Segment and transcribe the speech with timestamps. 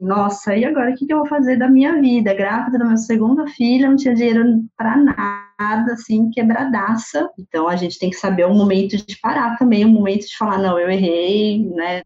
[0.00, 2.32] nossa, e agora o que, que eu vou fazer da minha vida?
[2.32, 7.28] Grávida da minha segunda filha, não tinha dinheiro para nada, assim, quebradaça.
[7.38, 10.56] Então a gente tem que saber o momento de parar também, o momento de falar,
[10.56, 12.00] não, eu errei, né?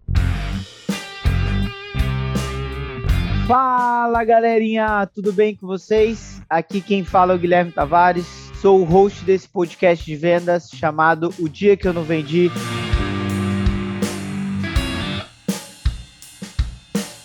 [3.46, 6.42] Fala galerinha, tudo bem com vocês?
[6.50, 8.26] Aqui quem fala é o Guilherme Tavares,
[8.60, 12.50] sou o host desse podcast de vendas chamado O Dia Que Eu Não Vendi.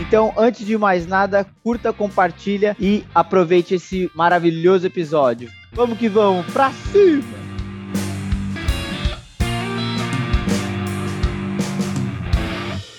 [0.00, 5.50] Então, antes de mais nada, curta, compartilha e aproveite esse maravilhoso episódio.
[5.72, 7.42] Vamos que vamos, pra cima!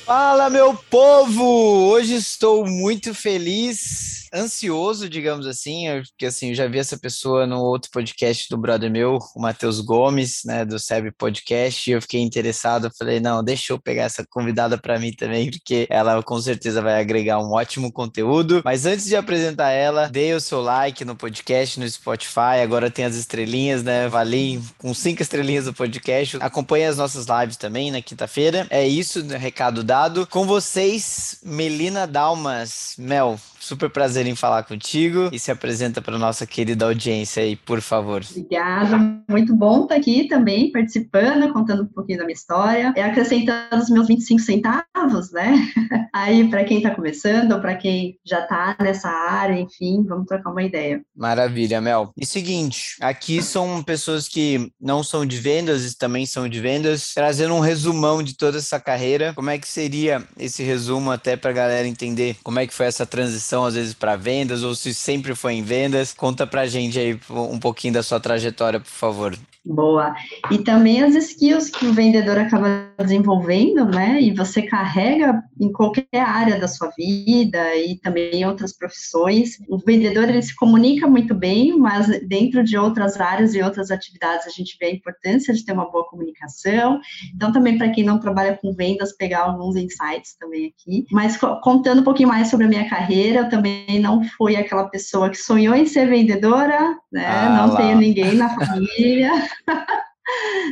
[0.05, 1.89] Fala, meu povo!
[1.89, 7.61] Hoje estou muito feliz ansioso, digamos assim, porque assim, eu já vi essa pessoa no
[7.61, 12.21] outro podcast do brother meu, o Matheus Gomes, né, do SEB Podcast, e eu fiquei
[12.21, 16.39] interessado, eu falei, não, deixa eu pegar essa convidada para mim também, porque ela com
[16.41, 18.61] certeza vai agregar um ótimo conteúdo.
[18.65, 23.05] Mas antes de apresentar ela, dê o seu like no podcast, no Spotify, agora tem
[23.05, 26.37] as estrelinhas, né, Valim, com cinco estrelinhas do podcast.
[26.39, 28.65] Acompanhe as nossas lives também na quinta-feira.
[28.69, 30.25] É isso, recado dado.
[30.27, 32.95] Com vocês, Melina Dalmas.
[32.97, 37.81] Mel, super prazer em falar contigo e se apresenta para nossa querida audiência aí, por
[37.81, 38.21] favor.
[38.29, 38.97] Obrigada,
[39.29, 43.89] muito bom estar aqui também, participando, contando um pouquinho da minha história, e acrescentando os
[43.89, 45.55] meus 25 centavos, né?
[46.13, 50.51] Aí, para quem está começando, ou para quem já está nessa área, enfim, vamos trocar
[50.51, 51.01] uma ideia.
[51.15, 52.11] Maravilha, Mel.
[52.15, 57.13] E seguinte, aqui são pessoas que não são de vendas e também são de vendas,
[57.13, 59.33] trazendo um resumão de toda essa carreira.
[59.33, 62.85] Como é que seria esse resumo até para a galera entender como é que foi
[62.85, 66.13] essa transição transição às vezes para vendas ou se sempre foi em vendas.
[66.13, 69.37] Conta pra gente aí um pouquinho da sua trajetória, por favor.
[69.65, 70.13] Boa.
[70.51, 74.21] E também as skills que o vendedor acaba desenvolvendo, né?
[74.21, 79.57] E você carrega em qualquer área da sua vida e também em outras profissões.
[79.69, 84.45] O vendedor ele se comunica muito bem, mas dentro de outras áreas e outras atividades
[84.47, 86.99] a gente vê a importância de ter uma boa comunicação.
[87.33, 91.05] Então também para quem não trabalha com vendas pegar alguns insights também aqui.
[91.09, 95.29] Mas contando um pouquinho mais sobre a minha carreira, eu também não fui aquela pessoa
[95.29, 97.25] que sonhou em ser vendedora, né?
[97.25, 97.77] Ah, não lá.
[97.77, 99.31] tenho ninguém na família.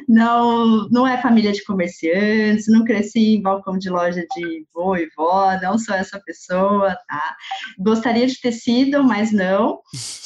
[0.08, 5.10] não, não é família de comerciantes, não cresci em balcão de loja de vô e
[5.16, 7.36] vó, não sou essa pessoa, tá?
[7.80, 9.80] Gostaria de ter sido, mas não.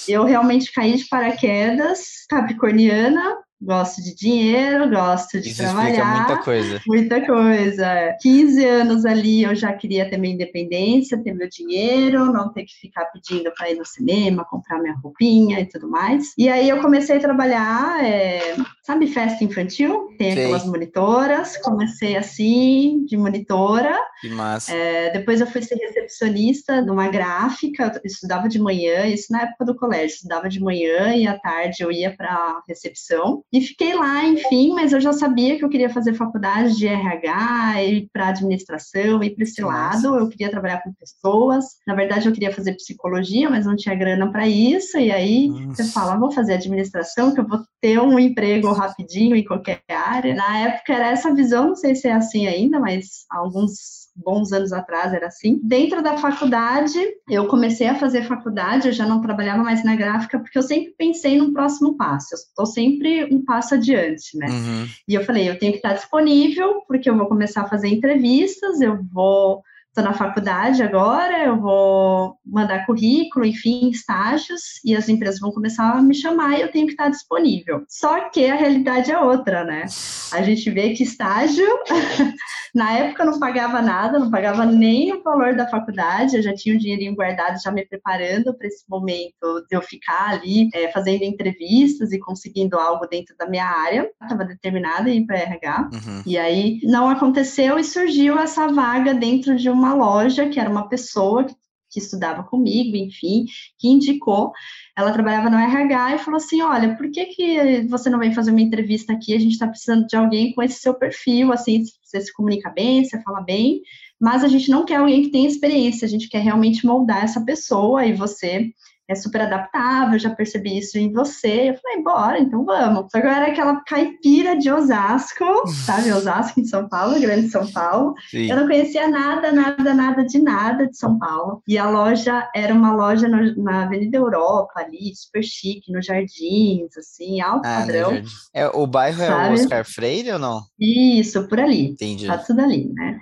[0.07, 6.17] Eu realmente caí de paraquedas, capricorniana, gosto de dinheiro, gosto de Isso trabalhar.
[6.17, 6.81] muita coisa.
[6.87, 8.15] Muita coisa.
[8.21, 12.75] 15 anos ali eu já queria ter minha independência, ter meu dinheiro, não ter que
[12.75, 16.33] ficar pedindo para ir no cinema, comprar minha roupinha e tudo mais.
[16.37, 20.09] E aí eu comecei a trabalhar, é, sabe, festa infantil?
[20.17, 20.39] Tem Sim.
[20.39, 21.57] aquelas monitoras.
[21.57, 23.97] Comecei assim, de monitora.
[24.21, 24.71] Que massa.
[24.71, 29.65] É, depois eu fui ser recepcionista numa gráfica, eu estudava de manhã, isso na época
[29.65, 33.43] do colégio, estudava de manhã e à tarde eu ia para recepção.
[33.55, 37.83] E fiquei lá, enfim, mas eu já sabia que eu queria fazer faculdade de RH,
[37.83, 40.13] ir para administração, ir para esse lado.
[40.13, 41.63] Eu queria trabalhar com pessoas.
[41.87, 44.97] Na verdade, eu queria fazer psicologia, mas não tinha grana para isso.
[44.97, 45.83] E aí Nossa.
[45.83, 50.35] você fala, vou fazer administração, que eu vou ter um emprego rapidinho em qualquer área.
[50.35, 54.71] Na época era essa visão, não sei se é assim ainda, mas alguns bons anos
[54.71, 55.59] atrás era assim.
[55.61, 56.97] Dentro da faculdade,
[57.29, 60.95] eu comecei a fazer faculdade, eu já não trabalhava mais na gráfica, porque eu sempre
[60.97, 62.33] pensei num próximo passo.
[62.33, 64.47] Eu estou sempre um passo adiante, né?
[64.47, 64.87] Uhum.
[65.07, 68.79] E eu falei, eu tenho que estar disponível, porque eu vou começar a fazer entrevistas,
[68.79, 69.63] eu vou
[69.95, 75.89] estou na faculdade agora, eu vou mandar currículo, enfim, estágios, e as empresas vão começar
[75.89, 77.85] a me chamar e eu tenho que estar disponível.
[77.87, 79.85] Só que a realidade é outra, né?
[80.33, 81.65] A gente vê que estágio,
[82.75, 86.75] na época não pagava nada, não pagava nem o valor da faculdade, eu já tinha
[86.75, 91.23] um dinheirinho guardado, já me preparando para esse momento de eu ficar ali é, fazendo
[91.23, 94.09] entrevistas e conseguindo algo dentro da minha área.
[94.21, 95.89] Estava determinada em ir para RH.
[95.93, 96.21] Uhum.
[96.25, 100.69] E aí não aconteceu e surgiu essa vaga dentro de uma uma loja, que era
[100.69, 101.55] uma pessoa que,
[101.89, 103.45] que estudava comigo, enfim,
[103.77, 104.51] que indicou.
[104.97, 108.51] Ela trabalhava no RH e falou assim: Olha, por que, que você não vem fazer
[108.51, 109.33] uma entrevista aqui?
[109.33, 113.03] A gente está precisando de alguém com esse seu perfil, assim, você se comunica bem,
[113.03, 113.81] você fala bem,
[114.19, 117.43] mas a gente não quer alguém que tenha experiência, a gente quer realmente moldar essa
[117.43, 118.71] pessoa e você
[119.07, 121.69] é super adaptável, já percebi isso em você.
[121.69, 123.11] Eu falei, bora, então vamos.
[123.11, 125.45] Só que eu era aquela caipira de Osasco,
[125.85, 126.11] sabe?
[126.11, 128.13] Osasco em São Paulo, grande São Paulo.
[128.29, 128.49] Sim.
[128.49, 131.61] Eu não conhecia nada, nada, nada de nada de São Paulo.
[131.67, 136.97] E a loja era uma loja no, na Avenida Europa, ali, super chique, nos jardins,
[136.97, 138.23] assim, alto ah, padrão.
[138.53, 139.47] É, o bairro sabe?
[139.47, 140.61] é o Oscar Freire ou não?
[140.79, 141.89] Isso, por ali.
[141.89, 142.25] Entendi.
[142.25, 143.19] Tá tudo ali, né?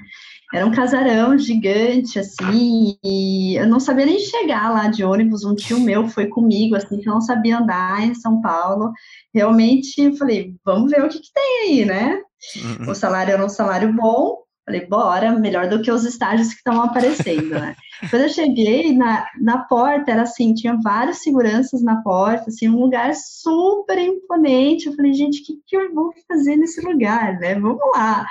[0.54, 5.44] Era um casarão gigante, assim, e eu não sabia nem chegar lá de ônibus.
[5.44, 8.92] Um tio meu foi comigo, assim, que eu não sabia andar em São Paulo.
[9.34, 12.22] Realmente, eu falei, vamos ver o que, que tem aí, né?
[12.56, 12.92] Uhum.
[12.92, 16.82] O salário era um salário bom, Falei, bora, melhor do que os estágios que estão
[16.82, 17.76] aparecendo, né?
[18.10, 22.80] Quando eu cheguei na, na porta, era assim, tinha vários seguranças na porta, assim, um
[22.80, 24.88] lugar super imponente.
[24.88, 27.56] Eu falei, gente, o que, que eu vou fazer nesse lugar, né?
[27.56, 28.26] Vamos lá.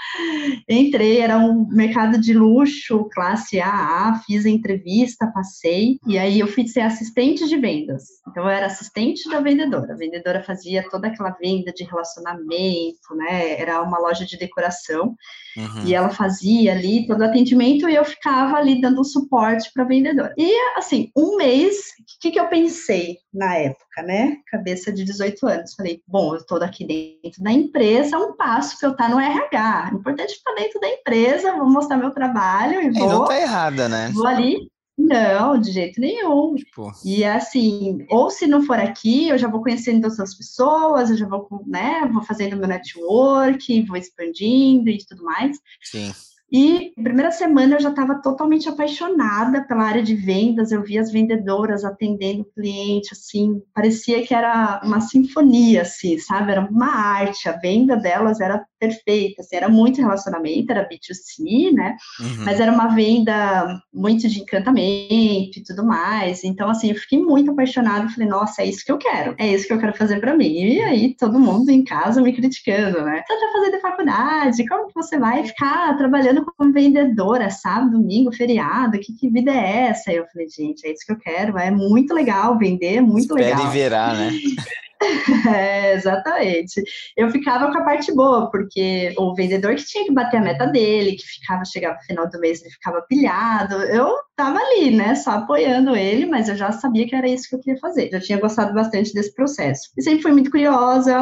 [0.69, 6.46] Entrei, era um mercado de luxo, classe AA, fiz a entrevista, passei, e aí eu
[6.46, 8.05] fui ser assistente de vendas.
[8.29, 9.93] Então, eu era assistente da vendedora.
[9.93, 13.61] A vendedora fazia toda aquela venda de relacionamento, né?
[13.61, 15.14] Era uma loja de decoração.
[15.56, 15.84] Uhum.
[15.87, 19.87] E ela fazia ali todo o atendimento e eu ficava ali dando suporte para a
[19.87, 20.33] vendedora.
[20.39, 24.37] E, assim, um mês, o que, que eu pensei na época, né?
[24.51, 25.75] Cabeça de 18 anos.
[25.75, 29.21] Falei, bom, eu estou aqui dentro da empresa, um passo para eu estar tá no
[29.21, 29.91] RH.
[29.95, 33.09] Importante estar dentro da empresa, vou mostrar meu trabalho e vou.
[33.09, 34.11] E não tá errada, né?
[34.15, 36.55] Vou ali não, de jeito nenhum.
[36.55, 36.93] Tipo...
[37.05, 41.27] E assim, ou se não for aqui, eu já vou conhecendo outras pessoas, eu já
[41.27, 45.59] vou, né, vou fazendo meu network, vou expandindo e tudo mais.
[45.83, 46.12] Sim.
[46.55, 51.00] E na primeira semana eu já estava totalmente apaixonada pela área de vendas, eu via
[51.00, 56.53] as vendedoras atendendo o cliente, assim, parecia que era uma sinfonia, assim, sabe?
[56.53, 61.96] Era uma arte, a venda delas era perfeita, assim, era muito relacionamento, era B2C, né?
[62.19, 62.44] Uhum.
[62.44, 66.43] Mas era uma venda muito de encantamento e tudo mais.
[66.43, 69.69] Então, assim, eu fiquei muito apaixonada, falei, nossa, é isso que eu quero, é isso
[69.69, 70.52] que eu quero fazer para mim.
[70.52, 73.23] E aí todo mundo em casa me criticando, né?
[73.25, 78.99] Você tá fazendo faculdade, como que você vai ficar trabalhando como vendedora, sábado, domingo, feriado,
[78.99, 80.12] que, que vida é essa?
[80.12, 83.55] eu falei, gente, é isso que eu quero, é muito legal vender, é muito Espere
[83.55, 83.67] legal.
[83.67, 84.31] e verá, né?
[85.55, 86.83] É, exatamente.
[87.17, 90.67] Eu ficava com a parte boa, porque o vendedor que tinha que bater a meta
[90.67, 95.15] dele, que ficava, chegava no final do mês, ele ficava pilhado, eu tava ali, né,
[95.15, 98.09] só apoiando ele, mas eu já sabia que era isso que eu queria fazer.
[98.11, 99.91] Já tinha gostado bastante desse processo.
[99.97, 101.21] E sempre fui muito curiosa,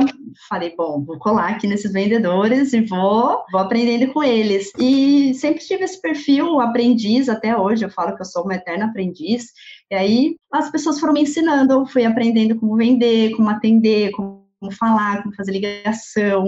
[0.48, 4.70] falei, bom, vou colar aqui nesses vendedores e vou, vou aprendendo com eles.
[4.78, 8.86] E sempre tive esse perfil aprendiz até hoje, eu falo que eu sou uma eterna
[8.86, 9.46] aprendiz,
[9.90, 14.40] e aí as pessoas foram me ensinando, eu fui aprendendo como vender, como atender, como
[14.78, 16.44] falar, como fazer ligação,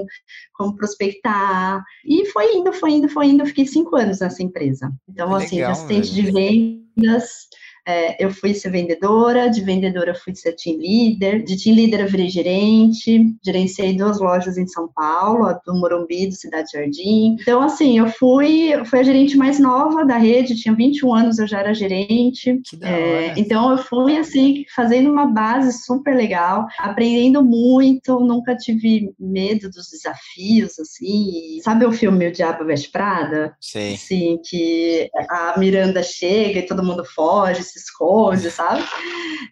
[0.55, 1.83] como prospectar.
[2.05, 3.43] E foi indo, foi indo, foi indo.
[3.43, 4.93] Eu fiquei cinco anos nessa empresa.
[5.09, 7.49] Então, assim, assistente de vendas,
[7.87, 12.09] é, eu fui ser vendedora, de vendedora fui ser team leader, de team leader eu
[12.09, 17.37] virei gerente, gerenciei duas lojas em São Paulo, a do Morumbi, do Cidade Jardim.
[17.41, 21.47] Então, assim, eu fui, fui a gerente mais nova da rede, tinha 21 anos, eu
[21.47, 22.61] já era gerente.
[22.81, 29.69] É, então, eu fui, assim, fazendo uma base super legal, aprendendo muito, nunca tive medo
[29.69, 31.61] dos desafios, assim.
[31.63, 33.57] Sabe o filme O Diabo Veste Prada?
[33.61, 33.95] Sim.
[33.95, 38.83] Assim, que a Miranda chega e todo mundo foge, se esconde, sabe?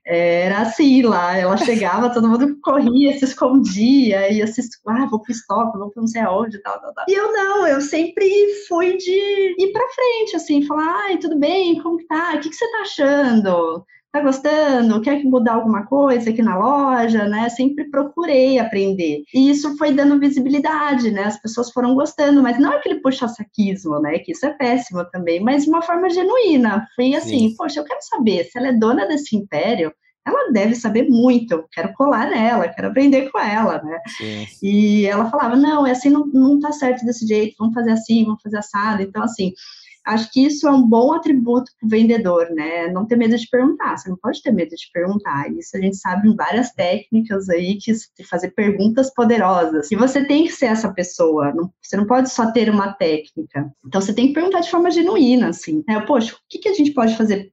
[0.05, 5.32] Era assim lá, ela chegava, todo mundo corria, se escondia, ia se, ah, vou pro
[5.32, 7.05] estoque, vou pra não sei aonde, tal, tal, tal.
[7.08, 8.29] E eu não, eu sempre
[8.69, 12.34] fui de ir pra frente, assim, falar, ai, tudo bem, como tá?
[12.34, 13.84] O que, que você tá achando?
[14.12, 15.00] Tá gostando?
[15.00, 17.48] Quer mudar alguma coisa aqui na loja, né?
[17.48, 19.22] Sempre procurei aprender.
[19.32, 21.24] E isso foi dando visibilidade, né?
[21.24, 24.19] As pessoas foram gostando, mas não aquele puxa-saquismo, né?
[24.19, 26.86] Que isso é péssimo também, mas de uma forma genuína.
[26.96, 27.55] Foi assim, Sim.
[27.56, 29.93] poxa, eu quero saber se ela é dona desse império,
[30.26, 33.98] ela deve saber muito, eu quero colar nela, quero aprender com ela, né?
[34.19, 34.46] Sim.
[34.62, 38.24] E ela falava, não, é assim, não, não tá certo desse jeito, vamos fazer assim,
[38.24, 39.02] vamos fazer assado.
[39.02, 39.52] Então, assim,
[40.06, 42.88] acho que isso é um bom atributo para o vendedor, né?
[42.88, 45.50] Não ter medo de perguntar, você não pode ter medo de perguntar.
[45.52, 47.92] Isso a gente sabe em várias técnicas aí que
[48.24, 49.90] fazer perguntas poderosas.
[49.90, 53.70] E você tem que ser essa pessoa, não, você não pode só ter uma técnica.
[53.86, 55.84] Então você tem que perguntar de forma genuína, assim.
[55.86, 56.00] Né?
[56.00, 57.52] Poxa, o que, que a gente pode fazer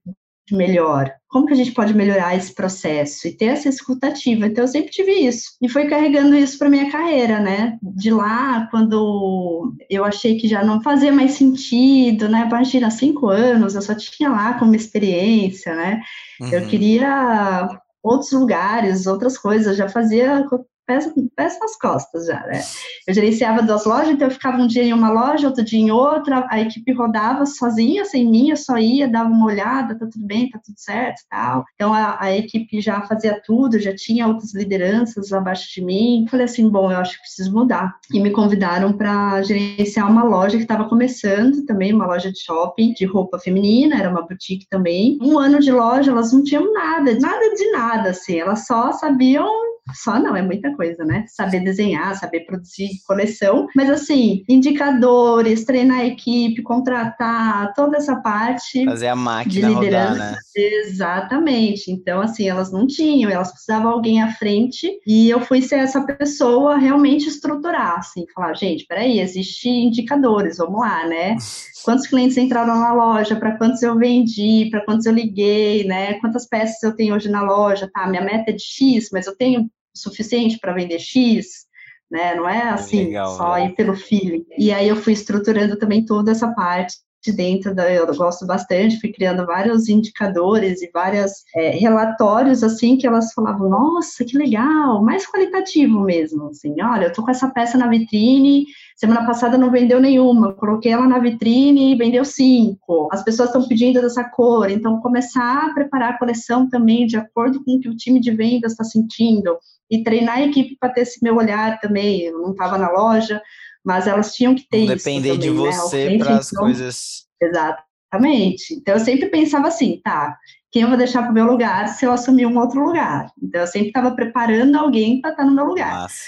[0.55, 1.11] melhor?
[1.27, 4.45] Como que a gente pode melhorar esse processo e ter essa escutativa?
[4.45, 7.77] Então eu sempre tive isso e fui carregando isso para minha carreira, né?
[7.81, 12.47] De lá, quando eu achei que já não fazia mais sentido, né?
[12.47, 16.01] Imagina, cinco anos, eu só tinha lá como experiência, né?
[16.39, 16.49] Uhum.
[16.49, 17.67] Eu queria
[18.01, 20.45] outros lugares, outras coisas, eu já fazia
[20.88, 22.62] pés nas costas já, né?
[23.06, 25.91] Eu gerenciava duas lojas, então eu ficava um dia em uma loja, outro dia em
[25.91, 30.25] outra, a equipe rodava sozinha, sem mim, eu só ia, dava uma olhada, tá tudo
[30.25, 31.65] bem, tá tudo certo tal.
[31.75, 36.25] Então a, a equipe já fazia tudo, já tinha outras lideranças abaixo de mim.
[36.29, 37.96] Falei assim, bom, eu acho que preciso mudar.
[38.13, 42.94] E me convidaram para gerenciar uma loja que estava começando também, uma loja de shopping
[42.94, 45.17] de roupa feminina, era uma boutique também.
[45.22, 49.48] Um ano de loja, elas não tinham nada, nada de nada, assim, elas só sabiam
[49.94, 51.25] só não, é muita coisa, né?
[51.27, 58.86] Saber desenhar, saber produzir coleção, mas assim, indicadores, treinar a equipe, contratar, toda essa parte.
[58.86, 60.12] Fazer a máquina de liderança.
[60.12, 60.38] Rodar, né?
[60.55, 61.91] Exatamente.
[61.91, 66.01] Então, assim, elas não tinham, elas precisavam alguém à frente e eu fui ser essa
[66.05, 71.36] pessoa realmente estruturar, assim, falar, gente, peraí, existem indicadores, vamos lá, né?
[71.84, 76.15] Quantos clientes entraram na loja, para quantos eu vendi, para quantos eu liguei, né?
[76.15, 78.05] Quantas peças eu tenho hoje na loja, tá?
[78.07, 81.65] Minha meta é de X, mas eu tenho suficiente para vender X,
[82.09, 82.35] né?
[82.35, 83.65] Não é assim, Legal, só né?
[83.65, 84.45] ir pelo feeling.
[84.57, 89.00] E aí eu fui estruturando também toda essa parte de dentro da, eu gosto bastante,
[89.00, 95.03] fui criando vários indicadores e vários é, relatórios, assim, que elas falavam, nossa, que legal,
[95.03, 99.71] mais qualitativo mesmo, assim, olha, eu tô com essa peça na vitrine, semana passada não
[99.71, 104.69] vendeu nenhuma, coloquei ela na vitrine e vendeu cinco, as pessoas estão pedindo dessa cor,
[104.69, 108.31] então começar a preparar a coleção também de acordo com o que o time de
[108.31, 109.57] vendas está sentindo,
[109.89, 112.24] e treinar a equipe para ter esse meu olhar também.
[112.24, 113.41] Eu não estava na loja,
[113.88, 115.06] mas elas tinham que ter Depender isso.
[115.06, 115.56] Depender de né?
[115.56, 117.25] você para as então, coisas.
[117.41, 118.74] Exatamente.
[118.74, 120.38] Então eu sempre pensava assim, tá?
[120.70, 123.32] Quem eu vou deixar para o meu lugar se eu assumir um outro lugar?
[123.41, 126.01] Então eu sempre estava preparando alguém para estar tá no meu lugar.
[126.01, 126.25] Nossa.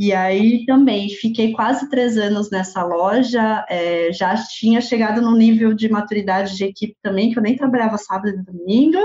[0.00, 5.74] E aí também fiquei quase três anos nessa loja, é, já tinha chegado num nível
[5.74, 8.98] de maturidade de equipe também, que eu nem trabalhava sábado e domingo.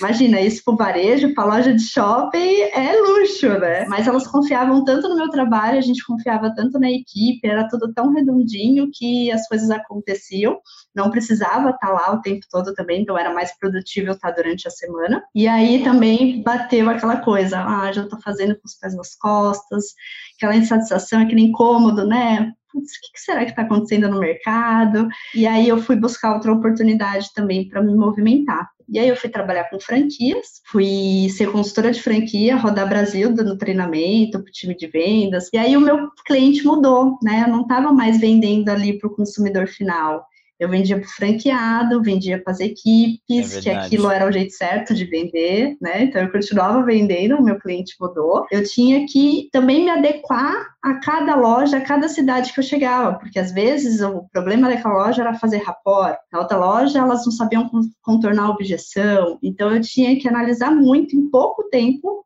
[0.00, 3.84] Imagina, isso para varejo, para loja de shopping, é luxo, né?
[3.86, 7.92] Mas elas confiavam tanto no meu trabalho, a gente confiava tanto na equipe, era tudo
[7.94, 10.58] tão redondinho que as coisas aconteciam.
[10.92, 14.72] Não precisava estar lá o tempo todo também, então era mais produtivo estar durante a
[14.72, 15.22] semana.
[15.32, 19.94] E aí também bateu aquela coisa, ah, já estou fazendo com os pés nas costas,
[20.36, 22.52] aquela insatisfação, aquele incômodo, né?
[22.72, 25.06] Putz, o que será que está acontecendo no mercado?
[25.34, 28.70] E aí eu fui buscar outra oportunidade também para me movimentar.
[28.88, 33.56] E aí eu fui trabalhar com franquias, fui ser consultora de franquia, rodar Brasil dando
[33.56, 35.48] treinamento para o time de vendas.
[35.52, 37.44] E aí o meu cliente mudou, né?
[37.46, 40.24] Eu não estava mais vendendo ali para o consumidor final.
[40.62, 44.52] Eu vendia para o franqueado, vendia para as equipes, é que aquilo era o jeito
[44.52, 46.04] certo de vender, né?
[46.04, 48.46] Então eu continuava vendendo, o meu cliente mudou.
[48.48, 53.18] Eu tinha que também me adequar a cada loja, a cada cidade que eu chegava,
[53.18, 57.32] porque às vezes o problema daquela loja era fazer rapport, na outra loja elas não
[57.32, 57.68] sabiam
[58.00, 62.24] contornar a objeção, então eu tinha que analisar muito em pouco tempo.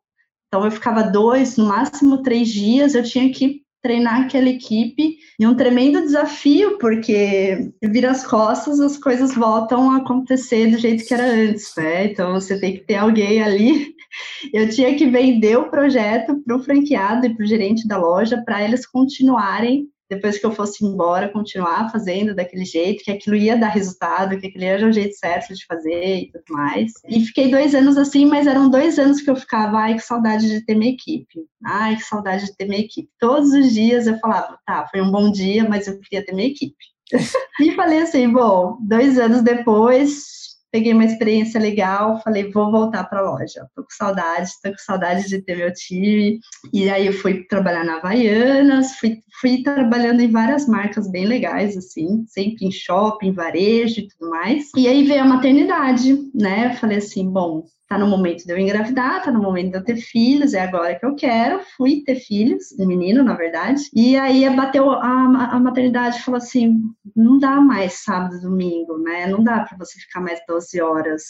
[0.48, 5.46] Então eu ficava dois, no máximo três dias, eu tinha que treinar aquela equipe e
[5.46, 11.14] um tremendo desafio, porque vira as costas, as coisas voltam a acontecer do jeito que
[11.14, 12.06] era antes, né?
[12.06, 13.94] Então você tem que ter alguém ali.
[14.52, 18.42] Eu tinha que vender o projeto para o franqueado e para o gerente da loja
[18.44, 23.56] para eles continuarem depois que eu fosse embora, continuar fazendo daquele jeito, que aquilo ia
[23.56, 26.92] dar resultado, que aquilo era o jeito certo de fazer e tudo mais.
[27.08, 30.48] E fiquei dois anos assim, mas eram dois anos que eu ficava, ai, que saudade
[30.48, 31.46] de ter minha equipe.
[31.64, 33.08] Ai, que saudade de ter minha equipe.
[33.18, 36.48] Todos os dias eu falava, tá, foi um bom dia, mas eu queria ter minha
[36.48, 36.76] equipe.
[37.60, 43.20] e falei assim, bom, dois anos depois, peguei uma experiência legal, falei, vou voltar para
[43.20, 43.66] a loja.
[43.74, 46.40] Tô com saudade, tô com saudade de ter meu time.
[46.72, 51.76] E aí eu fui trabalhar na Havaianas, fui, fui trabalhando em várias marcas bem legais,
[51.76, 54.70] assim, sempre em shopping, varejo e tudo mais.
[54.76, 56.74] E aí veio a maternidade, né?
[56.76, 59.96] Falei assim, bom, tá no momento de eu engravidar, tá no momento de eu ter
[59.96, 61.60] filhos, é agora que eu quero.
[61.76, 63.82] Fui ter filhos, um menino, na verdade.
[63.94, 66.80] E aí bateu a, a maternidade falou assim:
[67.14, 69.26] não dá mais sábado domingo, né?
[69.26, 71.22] Não dá para você ficar mais 12 horas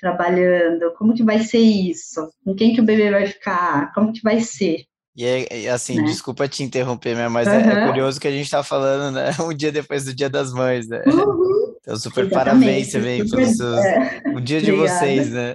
[0.00, 0.92] trabalhando.
[0.96, 2.30] Como que vai ser isso?
[2.44, 3.92] Com quem que o bebê vai ficar?
[3.92, 4.84] Como que vai ser?
[5.16, 6.02] E é, assim, né?
[6.02, 7.54] desculpa te interromper, mas uhum.
[7.54, 9.30] é, é, curioso que a gente tá falando, né?
[9.40, 11.02] Um dia depois do Dia das Mães, né?
[11.06, 11.73] Uhum.
[11.84, 12.64] Então, super Exatamente.
[12.64, 14.22] parabéns também super, seus, é.
[14.34, 14.98] o dia de Obrigada.
[14.98, 15.54] vocês, né?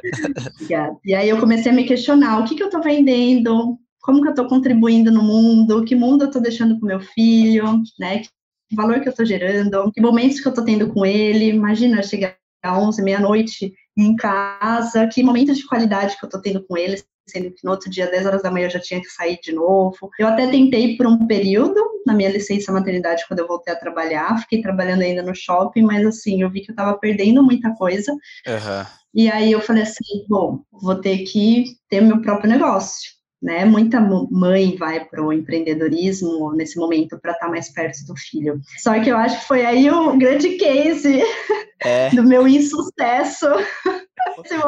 [0.53, 0.97] Obrigada.
[1.03, 3.79] E aí eu comecei a me questionar, o que, que eu estou vendendo?
[3.99, 5.83] Como que eu estou contribuindo no mundo?
[5.83, 7.81] Que mundo eu estou deixando para o meu filho?
[7.99, 8.19] Né?
[8.19, 9.91] Que valor que eu estou gerando?
[9.91, 11.49] Que momentos que eu estou tendo com ele?
[11.49, 16.63] Imagina chegar às 11, meia-noite em casa, que momentos de qualidade que eu estou tendo
[16.63, 19.09] com ele, sendo que no outro dia, 10 horas da manhã, eu já tinha que
[19.09, 20.09] sair de novo.
[20.17, 24.39] Eu até tentei por um período, na minha licença maternidade, quando eu voltei a trabalhar,
[24.41, 28.11] fiquei trabalhando ainda no shopping, mas assim, eu vi que eu estava perdendo muita coisa.
[28.11, 28.85] Uhum.
[29.13, 33.11] E aí eu falei assim, bom, vou ter que ter meu próprio negócio.
[33.41, 33.65] né?
[33.65, 38.59] Muita mãe vai para o empreendedorismo nesse momento para estar tá mais perto do filho.
[38.77, 41.21] Só que eu acho que foi aí o grande case
[41.83, 42.09] é.
[42.09, 43.47] do meu insucesso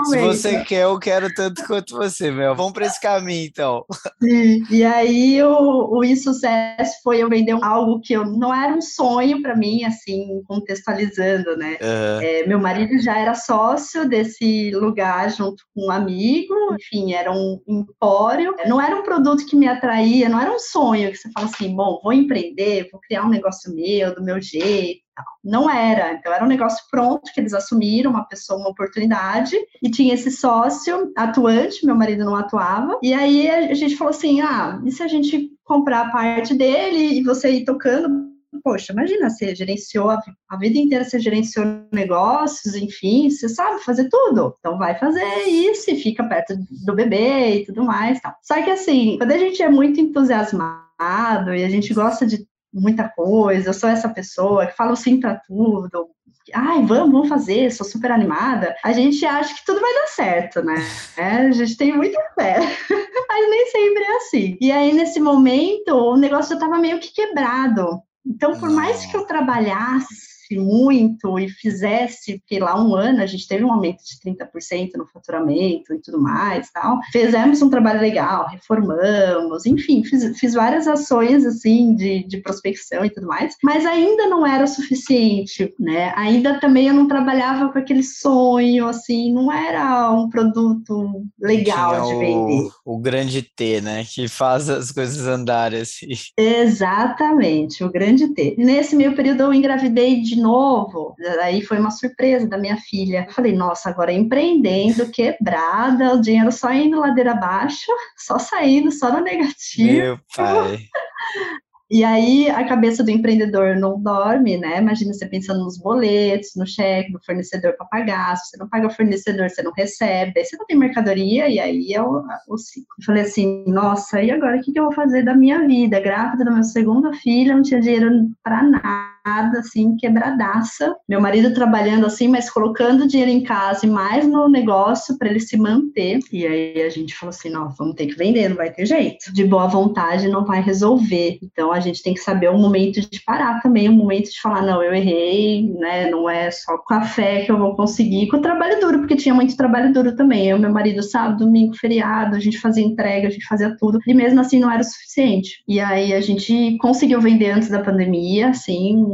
[0.06, 2.56] se você quer, eu quero tanto quanto você, Mel.
[2.56, 3.86] Vamos para esse caminho, então.
[4.22, 4.63] Sim.
[4.70, 9.41] E aí, o, o insucesso foi eu vender algo que eu, não era um sonho
[9.41, 11.77] para mim, assim, contextualizando, né?
[11.82, 12.22] Uhum.
[12.22, 17.62] É, meu marido já era sócio desse lugar junto com um amigo, enfim, era um
[17.68, 18.56] empório.
[18.65, 21.75] Não era um produto que me atraía, não era um sonho que você fala assim,
[21.75, 25.01] bom, vou empreender, vou criar um negócio meu, do meu jeito
[25.44, 29.90] não era, então era um negócio pronto que eles assumiram, uma pessoa, uma oportunidade, e
[29.90, 34.82] tinha esse sócio atuante, meu marido não atuava, e aí a gente falou assim: ah,
[34.86, 38.30] e se a gente comprar a parte dele e você ir tocando?
[38.63, 44.10] Poxa, imagina, você gerenciou a, a vida inteira, você gerenciou negócios, enfim, você sabe fazer
[44.10, 44.56] tudo.
[44.60, 48.20] Então vai fazer isso e fica perto do bebê e tudo mais.
[48.20, 48.36] Tal.
[48.42, 53.10] Só que assim, quando a gente é muito entusiasmado e a gente gosta de muita
[53.10, 56.10] coisa, eu sou essa pessoa que fala sim para tudo,
[56.54, 60.62] ai, vamos, vamos fazer, sou super animada, a gente acha que tudo vai dar certo,
[60.63, 60.75] né?
[61.18, 62.58] É, a gente tem muita fé,
[63.30, 64.58] mas nem sempre é assim.
[64.60, 68.01] E aí, nesse momento, o negócio já estava meio que quebrado.
[68.25, 73.48] Então, por mais que eu trabalhasse, muito e fizesse, porque lá um ano a gente
[73.48, 77.00] teve um aumento de 30% no faturamento e tudo mais, tal.
[77.12, 83.10] Fizemos um trabalho legal, reformamos, enfim, fiz, fiz várias ações assim de, de prospecção e
[83.10, 86.13] tudo mais, mas ainda não era suficiente, né?
[86.15, 92.13] Ainda também eu não trabalhava com aquele sonho, assim, não era um produto legal Tinha
[92.13, 92.70] de vender.
[92.86, 94.03] O, o grande T, né?
[94.05, 96.08] Que faz as coisas andarem assim.
[96.38, 98.55] Exatamente, o grande T.
[98.58, 101.15] Nesse meio período eu engravidei de novo.
[101.41, 103.25] Aí foi uma surpresa da minha filha.
[103.27, 109.12] Eu falei, nossa, agora empreendendo, quebrada, o dinheiro só indo ladeira abaixo, só saindo, só
[109.12, 109.91] no negativo.
[109.91, 110.79] Meu pai.
[111.93, 114.77] E aí a cabeça do empreendedor não dorme, né?
[114.77, 118.38] Imagina você pensando nos boletos, no cheque, no fornecedor para pagar.
[118.38, 120.31] Se você não paga o fornecedor, você não recebe.
[120.33, 122.88] Daí você não tem mercadoria e aí é o, o ciclo.
[122.98, 126.00] Eu falei assim, nossa, e agora o que, que eu vou fazer da minha vida?
[126.00, 130.95] Grávida do meu segundo filho, não tinha dinheiro para nada assim, quebradaça.
[131.07, 135.39] Meu marido trabalhando assim, mas colocando dinheiro em casa e mais no negócio para ele
[135.39, 136.19] se manter.
[136.31, 139.34] E aí a gente falou assim: não, vamos ter que vender, não vai ter jeito.
[139.34, 141.39] De boa vontade não vai resolver.
[141.41, 144.62] Então a gente tem que saber o momento de parar também, o momento de falar:
[144.62, 146.10] não, eu errei, né?
[146.10, 149.15] Não é só com a fé que eu vou conseguir, com o trabalho duro, porque
[149.15, 150.47] tinha muito trabalho duro também.
[150.47, 153.99] Eu, meu marido, sábado, domingo, feriado, a gente fazia entrega, a gente fazia tudo.
[154.07, 155.63] E mesmo assim não era o suficiente.
[155.67, 159.11] E aí a gente conseguiu vender antes da pandemia, assim,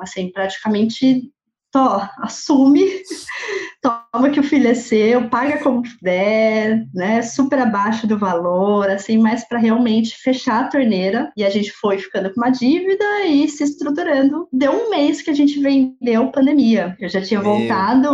[0.00, 1.30] assim, praticamente
[1.72, 2.84] to, assume,
[3.82, 9.18] toma que o filho é seu, paga como puder, né, super abaixo do valor, assim,
[9.18, 11.30] mas para realmente fechar a torneira.
[11.36, 14.48] E a gente foi ficando com uma dívida e se estruturando.
[14.52, 16.96] Deu um mês que a gente vendeu pandemia.
[17.00, 18.08] Eu já tinha Meu voltado.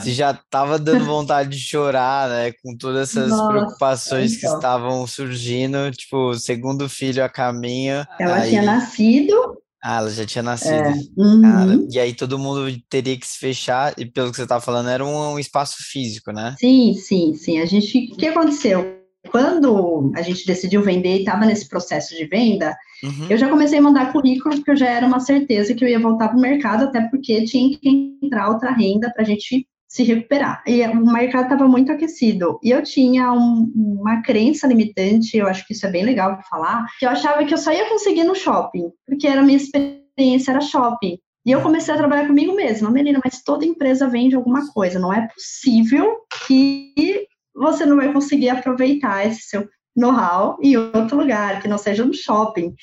[0.00, 4.50] Você já tava dando vontade de chorar, né, com todas essas Nossa, preocupações então.
[4.50, 8.06] que estavam surgindo, tipo, segundo filho a caminho.
[8.18, 8.50] Ela aí...
[8.50, 9.55] tinha nascido
[9.88, 10.72] ah, ela já tinha nascido.
[10.72, 10.94] É.
[11.16, 11.86] Uhum.
[11.88, 15.04] E aí todo mundo teria que se fechar, e pelo que você estava falando, era
[15.04, 16.56] um, um, espaço físico, né?
[16.58, 17.60] Sim, sim, sim.
[17.60, 18.10] A gente.
[18.12, 18.96] O que aconteceu?
[19.30, 23.28] Quando a gente decidiu vender e estava nesse processo de venda, uhum.
[23.30, 26.00] eu já comecei a mandar currículo, porque eu já era uma certeza que eu ia
[26.00, 30.02] voltar para o mercado, até porque tinha que entrar outra renda para a gente se
[30.02, 30.62] recuperar.
[30.66, 32.60] E o mercado estava muito aquecido.
[32.62, 36.84] E eu tinha um, uma crença limitante, eu acho que isso é bem legal falar,
[36.98, 40.50] que eu achava que eu só ia conseguir no shopping, porque era a minha experiência
[40.50, 41.18] era shopping.
[41.46, 45.12] E eu comecei a trabalhar comigo mesma, menina, mas toda empresa vende alguma coisa, não
[45.12, 51.68] é possível que você não vai conseguir aproveitar esse seu know-how em outro lugar, que
[51.68, 52.74] não seja no shopping.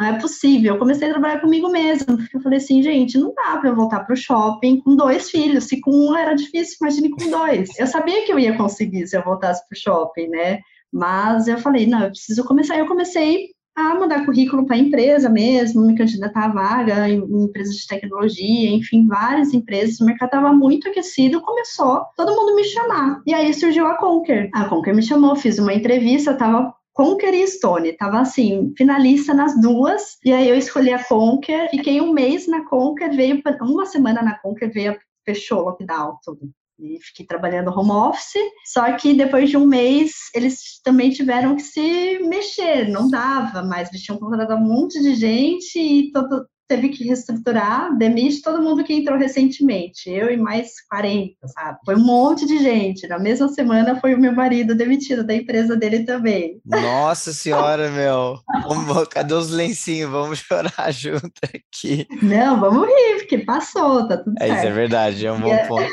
[0.00, 0.74] Não é possível.
[0.74, 3.76] Eu comecei a trabalhar comigo mesma, porque eu falei assim, gente, não dá para eu
[3.76, 5.64] voltar para o shopping com dois filhos.
[5.64, 7.68] Se com um era difícil, imagine com dois.
[7.78, 10.60] Eu sabia que eu ia conseguir se eu voltasse para o shopping, né?
[10.92, 12.78] Mas eu falei, não, eu preciso começar.
[12.78, 17.44] Eu comecei a mandar currículo para a empresa mesmo, me candidatar a vaga em, em
[17.44, 20.00] empresas de tecnologia, enfim, várias empresas.
[20.00, 23.22] O mercado estava muito aquecido, começou todo mundo me chamar.
[23.26, 24.50] E aí surgiu a Conquer.
[24.54, 29.58] A Conquer me chamou, fiz uma entrevista, estava Conquer e Stone, tava assim, finalista nas
[29.58, 34.20] duas, e aí eu escolhi a Conquer, fiquei um mês na Conquer, veio uma semana
[34.20, 38.42] na Conquer, veio, fechou o lockdown, tudo e fiquei trabalhando home office.
[38.66, 43.88] Só que depois de um mês, eles também tiveram que se mexer, não dava mais.
[43.88, 48.82] Eles tinham contratado um monte de gente e todo, teve que reestruturar, demite todo mundo
[48.82, 51.78] que entrou recentemente, eu e mais 40, sabe?
[51.84, 53.06] Foi um monte de gente.
[53.06, 56.60] Na mesma semana foi o meu marido demitido da empresa dele também.
[56.64, 58.38] Nossa senhora, meu.
[58.66, 60.10] Vamos, cadê os lencinhos?
[60.10, 62.06] Vamos chorar junto aqui.
[62.22, 64.58] Não, vamos rir, porque passou, tá tudo é, certo.
[64.58, 65.90] Isso é verdade, é um bom ponto.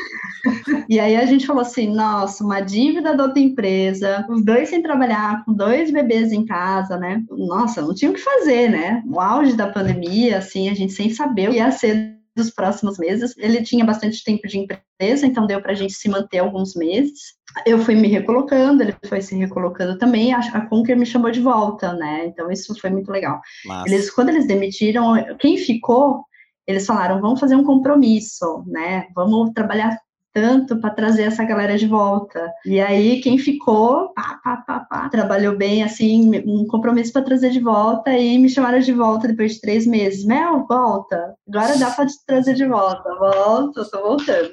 [0.88, 4.82] E aí a gente falou assim, nossa, uma dívida da outra empresa, os dois sem
[4.82, 7.22] trabalhar, com dois bebês em casa, né?
[7.30, 9.02] Nossa, não tinha o que fazer, né?
[9.06, 12.98] O auge da pandemia, assim, a gente sem saber o que ia ser dos próximos
[12.98, 13.34] meses.
[13.36, 17.34] Ele tinha bastante tempo de empresa, então deu para a gente se manter alguns meses.
[17.66, 20.32] Eu fui me recolocando, ele foi se recolocando também.
[20.32, 22.26] A, a Conquer me chamou de volta, né?
[22.26, 23.40] Então isso foi muito legal.
[23.86, 26.24] Eles, quando eles demitiram, quem ficou,
[26.66, 29.06] eles falaram: vamos fazer um compromisso, né?
[29.14, 29.98] Vamos trabalhar
[30.32, 32.50] tanto para trazer essa galera de volta.
[32.64, 37.50] E aí, quem ficou, pá, pá, pá, pá, trabalhou bem, assim, um compromisso para trazer
[37.50, 40.24] de volta, e me chamaram de volta depois de três meses.
[40.24, 43.02] Mel, volta, agora dá para trazer de volta.
[43.18, 44.50] Volta, tô voltando.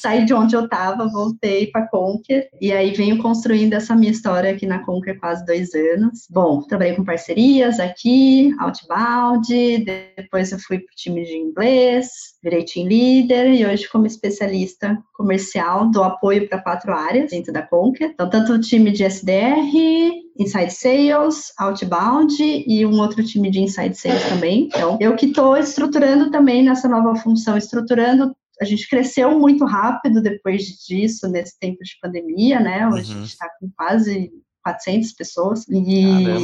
[0.00, 4.50] Saí de onde eu estava, voltei para Conquer, e aí venho construindo essa minha história
[4.50, 6.26] aqui na Conquer quase dois anos.
[6.30, 9.84] Bom, trabalhei com parcerias aqui, Outbound,
[10.16, 12.08] depois eu fui para o time de inglês,
[12.42, 17.60] virei team leader, e hoje como especialista comercial do apoio para quatro áreas dentro da
[17.60, 18.12] Conquer.
[18.14, 19.70] Então, tanto o time de SDR,
[20.38, 24.68] Inside Sales, Outbound e um outro time de Inside Sales também.
[24.74, 30.20] Então, eu que estou estruturando também nessa nova função, estruturando a gente cresceu muito rápido
[30.22, 32.86] depois disso, nesse tempo de pandemia, né?
[32.88, 33.18] Hoje uhum.
[33.18, 34.30] a gente está com quase
[34.62, 36.02] 400 pessoas e